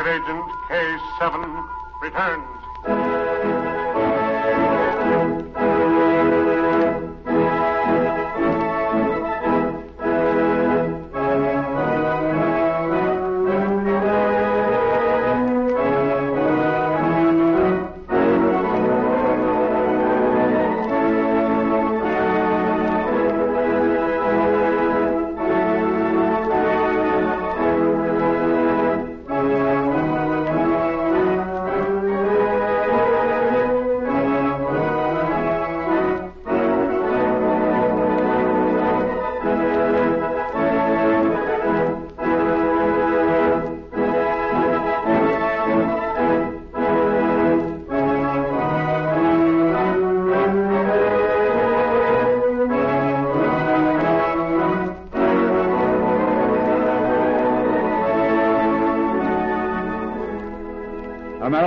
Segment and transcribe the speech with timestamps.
[0.00, 1.68] Secret Agent K7
[2.00, 2.59] returns.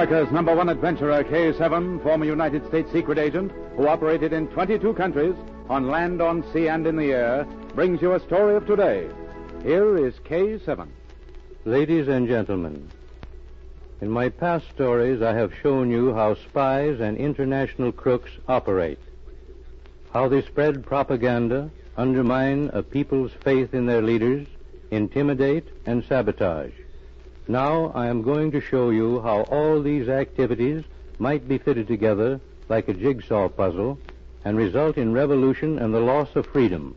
[0.03, 5.33] America's number one adventurer, K7, former United States secret agent who operated in 22 countries
[5.69, 9.07] on land, on sea, and in the air, brings you a story of today.
[9.61, 10.89] Here is K7.
[11.63, 12.91] Ladies and gentlemen,
[14.01, 18.99] in my past stories, I have shown you how spies and international crooks operate,
[20.11, 24.47] how they spread propaganda, undermine a people's faith in their leaders,
[24.91, 26.73] intimidate, and sabotage.
[27.47, 30.83] Now I am going to show you how all these activities
[31.19, 33.99] might be fitted together like a jigsaw puzzle
[34.45, 36.95] and result in revolution and the loss of freedom.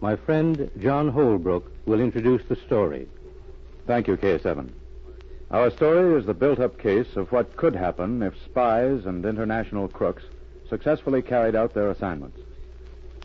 [0.00, 3.06] My friend John Holbrook will introduce the story.
[3.86, 4.70] Thank you, K7.
[5.50, 9.88] Our story is the built up case of what could happen if spies and international
[9.88, 10.24] crooks
[10.68, 12.40] successfully carried out their assignments.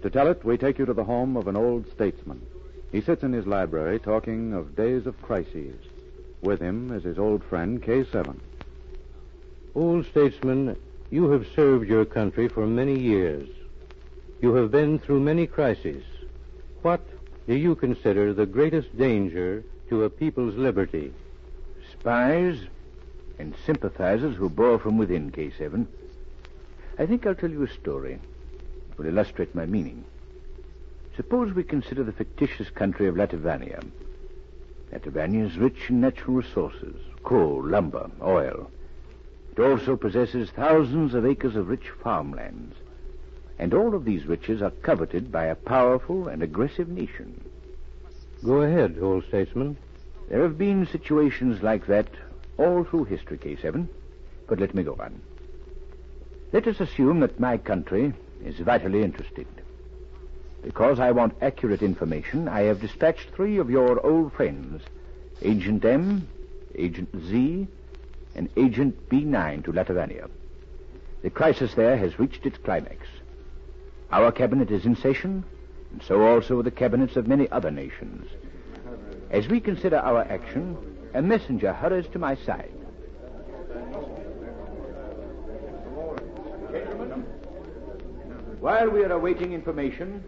[0.02, 2.42] To tell it, we take you to the home of an old statesman.
[2.92, 5.76] He sits in his library talking of days of crises.
[6.42, 8.36] With him is his old friend, K7.
[9.76, 10.76] Old statesman,
[11.12, 13.48] you have served your country for many years.
[14.42, 16.04] You have been through many crises.
[16.82, 17.02] What
[17.48, 21.14] do you consider the greatest danger to a people's liberty?
[21.92, 22.60] Spies
[23.38, 25.86] and sympathizers who bore from within, K7.
[26.98, 28.14] I think I'll tell you a story.
[28.14, 30.04] It will illustrate my meaning.
[31.16, 33.84] Suppose we consider the fictitious country of Latvania.
[34.94, 38.70] Latvania is rich in natural resources coal, lumber, oil.
[39.52, 42.76] It also possesses thousands of acres of rich farmlands.
[43.60, 47.40] And all of these riches are coveted by a powerful and aggressive nation.
[48.44, 49.78] Go ahead, old statesman.
[50.30, 52.08] There have been situations like that
[52.58, 53.88] all through history, K7.
[54.48, 55.22] But let me go on.
[56.52, 58.14] Let us assume that my country
[58.44, 59.48] is vitally interested.
[60.64, 64.84] Because I want accurate information, I have dispatched three of your old friends,
[65.42, 66.28] Agent M,
[66.76, 67.68] Agent Z,
[68.36, 70.30] and Agent B9 to Latvania.
[71.24, 73.08] The crisis there has reached its climax.
[74.12, 75.44] Our cabinet is in session,
[75.92, 78.30] and so also are the cabinets of many other nations.
[79.32, 80.78] As we consider our action,
[81.14, 82.72] a messenger hurries to my side.
[88.60, 90.24] While we are awaiting information,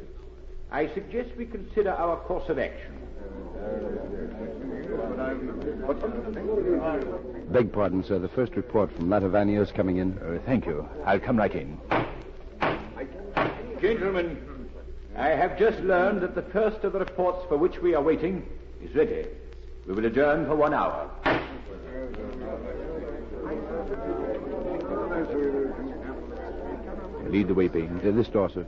[0.74, 2.98] I suggest we consider our course of action.
[7.52, 8.18] Beg pardon, sir.
[8.18, 10.18] The first report from Latvania is coming in.
[10.18, 10.90] Uh, thank you.
[11.06, 11.78] I'll come right in.
[13.80, 14.44] Gentlemen,
[15.16, 18.44] I have just learned that the first of the reports for which we are waiting
[18.82, 19.28] is ready.
[19.86, 21.08] We will adjourn for one hour.
[27.28, 28.00] Lead the way, Bain.
[28.00, 28.66] To this door, sir.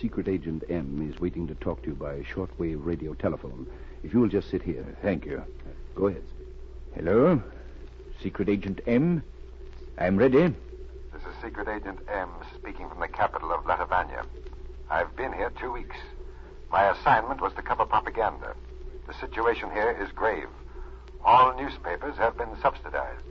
[0.00, 3.66] Secret Agent M is waiting to talk to you by shortwave radio telephone.
[4.04, 4.84] If you will just sit here.
[5.02, 5.42] Thank you.
[5.96, 6.22] Go ahead.
[6.94, 7.42] Hello?
[8.22, 9.22] Secret Agent M?
[9.98, 10.38] I'm ready.
[10.38, 14.24] This is Secret Agent M speaking from the capital of Latvania.
[14.88, 15.96] I've been here two weeks.
[16.70, 18.54] My assignment was to cover propaganda.
[19.08, 20.48] The situation here is grave.
[21.24, 23.24] All newspapers have been subsidized.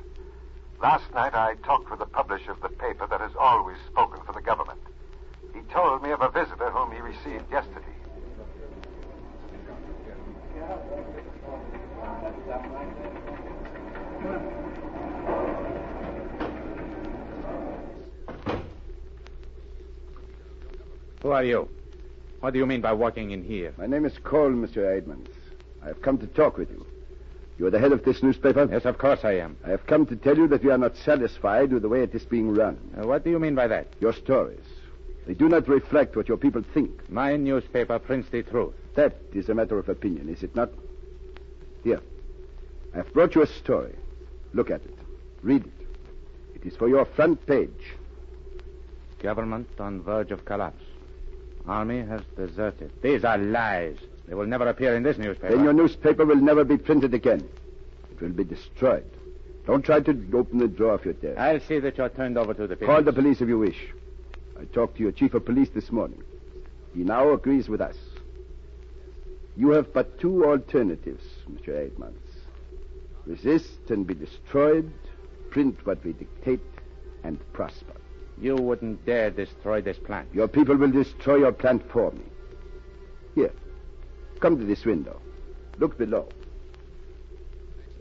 [0.82, 4.34] Last night I talked with the publisher of the paper that has always spoken for
[4.34, 4.80] the government.
[5.58, 7.82] He told me of a visitor whom he received yesterday.
[21.24, 21.68] Who are you?
[22.40, 23.74] What do you mean by walking in here?
[23.78, 24.96] My name is Cole, Mr.
[24.96, 25.32] Edmonds.
[25.82, 26.86] I have come to talk with you.
[27.58, 28.68] You are the head of this newspaper?
[28.72, 29.58] Yes, of course I am.
[29.66, 32.14] I have come to tell you that we are not satisfied with the way it
[32.14, 32.78] is being run.
[32.96, 33.88] Uh, what do you mean by that?
[34.00, 34.60] Your stories.
[35.28, 37.10] They do not reflect what your people think.
[37.12, 38.74] My newspaper prints the truth.
[38.96, 40.70] That is a matter of opinion, is it not?
[41.84, 42.00] Here.
[42.94, 43.94] I have brought you a story.
[44.54, 44.96] Look at it.
[45.44, 45.88] Read it.
[46.56, 47.94] It is for your front page.
[49.20, 50.84] Government on verge of collapse.
[51.68, 52.92] Army has deserted.
[53.02, 53.98] These are lies.
[54.30, 55.54] They will never appear in this newspaper.
[55.54, 57.48] Then your newspaper will never be printed again.
[58.12, 59.06] It will be destroyed.
[59.66, 61.38] Don't try to open the drawer of your desk.
[61.38, 62.88] I'll see that you're turned over to the police.
[62.88, 63.78] Call the police if you wish.
[64.60, 66.24] I talked to your chief of police this morning.
[66.96, 67.96] He now agrees with us.
[69.56, 71.70] You have but two alternatives, Mr.
[71.70, 72.22] Edmonds.
[73.26, 74.92] Resist and be destroyed,
[75.50, 76.62] print what we dictate,
[77.24, 77.94] and prosper.
[78.40, 80.30] You wouldn't dare destroy this plant.
[80.34, 82.22] Your people will destroy your plant for me.
[83.36, 83.54] Here,
[84.40, 85.20] come to this window.
[85.78, 86.30] Look below.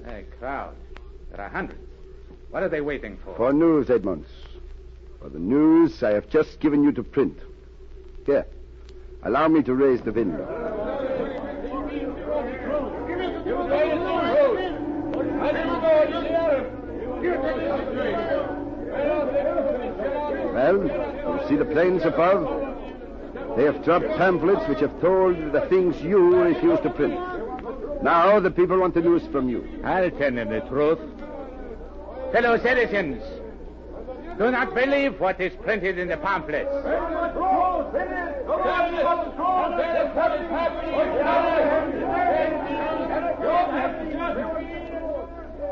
[0.06, 0.76] A crowd.
[1.30, 1.80] There are hundreds.
[2.50, 3.34] What are they waiting for?
[3.34, 4.28] For news, Edmonds.
[5.20, 7.38] For the news I have just given you to print.
[8.26, 8.46] Here,
[9.22, 10.46] allow me to raise the window.
[20.52, 22.64] Well, you see the planes above?
[23.56, 27.18] They have dropped pamphlets which have told the things you refuse to print.
[28.02, 29.80] Now the people want the news from you.
[29.84, 30.98] I'll tell them the truth.
[32.32, 33.22] Fellow citizens,
[34.38, 36.70] do not believe what is printed in the pamphlets.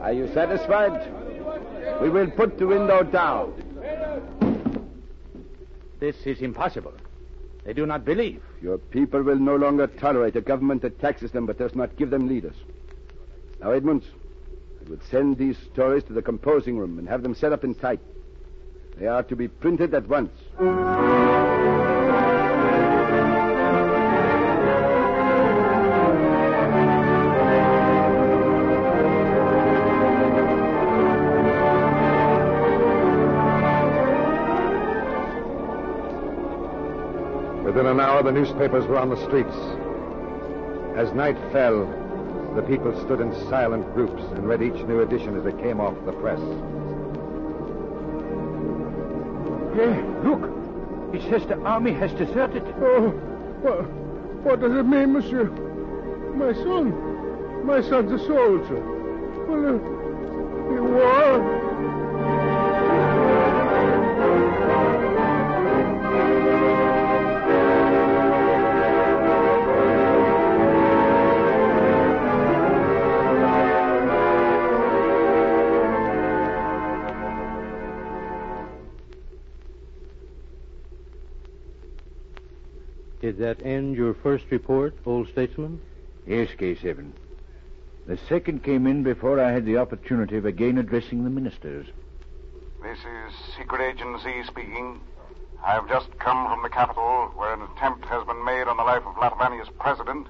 [0.01, 2.01] Are you satisfied?
[2.01, 3.55] We will put the window down.
[6.01, 6.93] This is impossible.
[7.65, 8.43] They do not believe.
[8.61, 12.11] Your people will no longer tolerate a government that taxes them but does not give
[12.11, 12.57] them leaders.
[13.61, 14.05] Now, Edmonds,
[14.85, 17.75] I would send these stories to the composing room and have them set up in
[17.75, 18.03] type.
[18.99, 20.31] They are to be printed at once.
[37.65, 39.57] Within an hour, the newspapers were on the streets.
[40.97, 41.87] As night fell,
[42.55, 45.97] the people stood in silent groups and read each new edition as it came off
[46.07, 46.39] the press.
[49.75, 50.51] Hey, look.
[51.15, 52.63] It says the army has deserted.
[52.81, 53.11] Oh,
[53.63, 53.91] what,
[54.45, 55.45] what does it mean, monsieur?
[55.45, 57.67] My son.
[57.67, 58.81] My son's a soldier.
[59.49, 61.64] Well, uh, he war.
[83.25, 85.81] Did that end your first report, old statesman?
[86.27, 87.11] Yes, K7.
[88.07, 91.87] The second came in before I had the opportunity of again addressing the ministers.
[92.83, 95.01] This is Secret Agent Z speaking.
[95.65, 98.83] I have just come from the capital where an attempt has been made on the
[98.83, 100.27] life of Latvania's president.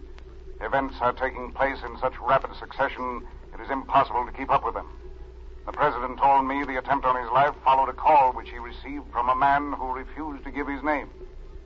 [0.61, 4.75] Events are taking place in such rapid succession, it is impossible to keep up with
[4.75, 4.87] them.
[5.67, 9.11] The president told me the attempt on his life followed a call which he received
[9.11, 11.09] from a man who refused to give his name.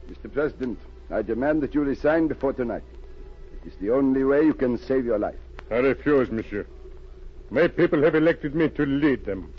[0.08, 0.32] Mr.
[0.32, 0.78] President,
[1.10, 2.82] I demand that you resign before tonight.
[3.64, 5.38] It is the only way you can save your life.
[5.70, 6.66] I refuse, monsieur.
[7.50, 9.52] My people have elected me to lead them.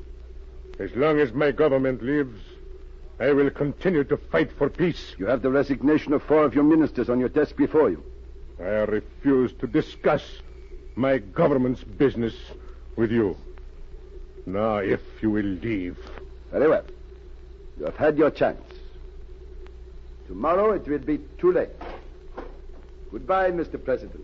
[0.79, 2.39] As long as my government lives,
[3.20, 5.15] I will continue to fight for peace.
[5.18, 8.03] You have the resignation of four of your ministers on your desk before you.
[8.60, 10.24] I refuse to discuss
[10.96, 12.36] my government's business
[12.96, 13.36] with you.
[14.46, 15.98] Now, if you will leave.
[16.51, 16.86] Very well.
[17.77, 18.62] You have had your chance.
[20.29, 21.69] Tomorrow it will be too late.
[23.12, 23.83] Goodbye, Mr.
[23.83, 24.24] President.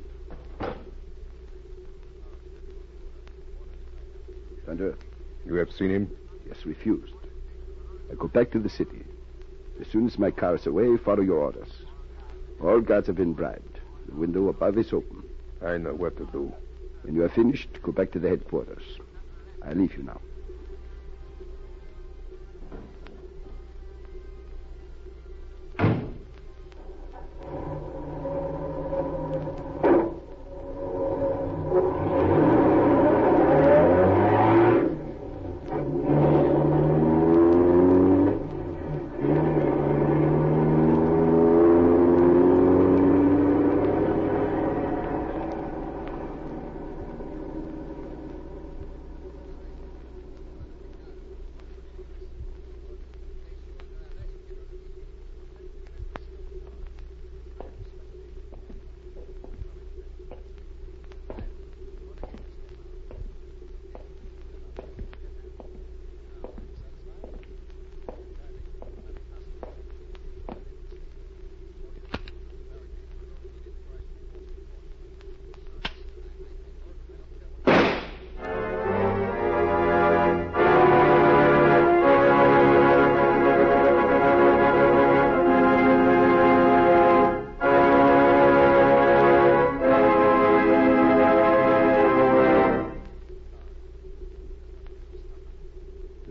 [4.68, 4.96] Thunder,
[5.48, 6.12] You have seen him?
[6.48, 7.14] yes, refused.
[8.12, 9.04] I go back to the city.
[9.82, 11.72] As soon as my car is away, follow your orders.
[12.62, 13.80] All guards have been bribed.
[14.08, 15.24] The window above is open.
[15.66, 16.54] I know what to do.
[17.02, 18.84] When you are finished, go back to the headquarters.
[19.64, 20.22] I leave you now.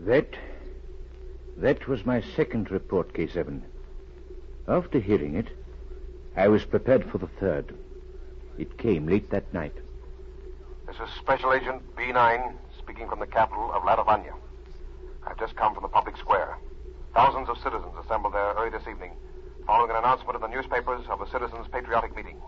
[0.05, 0.37] That.
[1.57, 3.61] That was my second report, K7.
[4.67, 5.47] After hearing it,
[6.37, 7.75] I was prepared for the third.
[8.59, 9.73] It came late that night.
[10.85, 14.33] This is Special Agent B9 speaking from the capital of Latavania.
[15.25, 16.55] I've just come from the public square.
[17.15, 19.13] Thousands of citizens assembled there early this evening,
[19.65, 22.39] following an announcement in the newspapers of the citizens' patriotic meeting.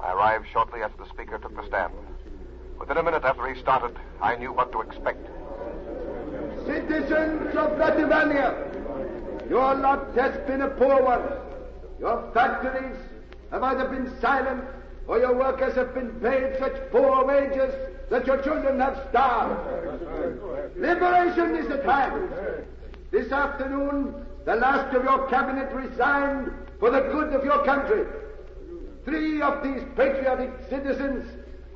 [0.00, 1.92] I arrived shortly after the speaker took the stand.
[2.80, 5.26] Within a minute after he started, I knew what to expect.
[6.88, 11.22] Citizens of Latvania, your lot has been a poor one.
[12.00, 12.96] Your factories
[13.50, 14.64] have either been silent
[15.06, 17.74] or your workers have been paid such poor wages
[18.08, 20.78] that your children have starved.
[20.78, 22.30] Liberation is at hand.
[23.10, 24.14] This afternoon,
[24.46, 28.06] the last of your cabinet resigned for the good of your country.
[29.04, 31.26] Three of these patriotic citizens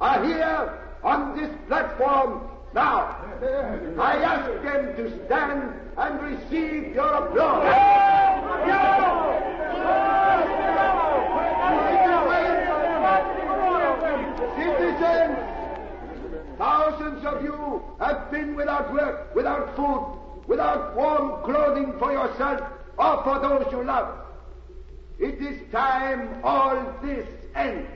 [0.00, 3.16] are here on this platform now.
[3.98, 8.02] I ask them to stand and receive your applause.
[14.56, 15.38] Citizens,
[16.58, 22.60] thousands of you have been without work, without food, without warm clothing for yourself
[22.98, 24.18] or for those you love.
[25.18, 27.88] It is time all this ends.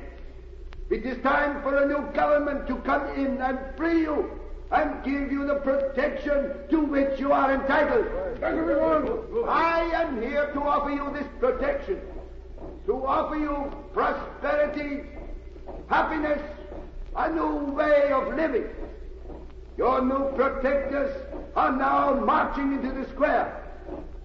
[0.91, 4.31] It is time for a new government to come in and free you
[4.71, 8.07] and give you the protection to which you are entitled.
[8.43, 12.01] Everyone, I am here to offer you this protection,
[12.87, 15.03] to offer you prosperity,
[15.89, 16.41] happiness,
[17.17, 18.65] a new way of living.
[19.79, 21.15] Your new protectors
[21.55, 23.63] are now marching into the square.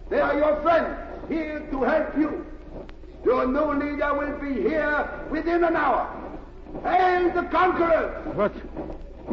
[0.09, 0.97] They are your friends,
[1.29, 2.45] here to help you.
[3.23, 6.09] Your new leader will be here within an hour.
[6.83, 8.35] Hail the conquerors!
[8.35, 8.53] What?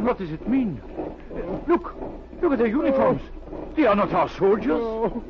[0.02, 0.80] What does it mean?
[1.66, 1.94] Look!
[2.40, 3.20] Look at their uniforms!
[3.52, 3.72] Oh.
[3.76, 4.70] They are not our soldiers!
[4.70, 5.22] Oh,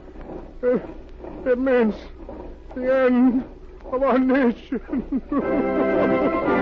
[0.63, 0.83] uh, it,
[1.47, 1.95] it means
[2.75, 3.45] the end
[3.91, 5.23] of our nation.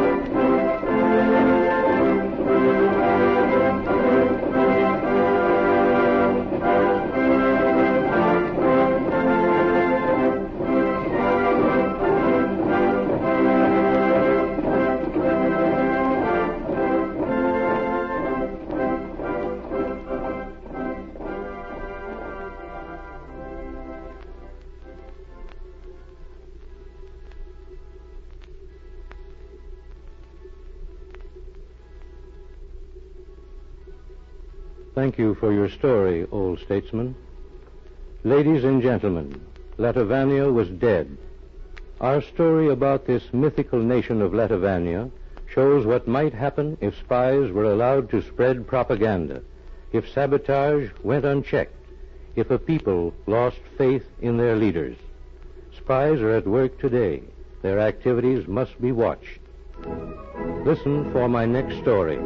[34.96, 37.14] Thank you for your story, old statesman.
[38.24, 39.42] Ladies and gentlemen,
[39.78, 41.18] Latavania was dead.
[42.00, 45.10] Our story about this mythical nation of Latavania
[45.52, 49.42] shows what might happen if spies were allowed to spread propaganda,
[49.92, 51.76] if sabotage went unchecked,
[52.34, 54.96] if a people lost faith in their leaders.
[55.76, 57.22] Spies are at work today.
[57.60, 59.40] Their activities must be watched.
[60.64, 62.18] Listen for my next story.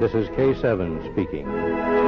[0.00, 2.01] This is K7 speaking.